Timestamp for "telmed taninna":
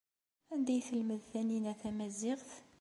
0.87-1.73